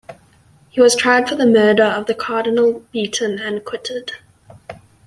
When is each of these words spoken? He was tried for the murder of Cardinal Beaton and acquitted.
He 0.69 0.81
was 0.81 0.95
tried 0.95 1.29
for 1.29 1.35
the 1.35 1.45
murder 1.45 1.83
of 1.83 2.07
Cardinal 2.17 2.83
Beaton 2.91 3.37
and 3.37 3.55
acquitted. 3.59 4.13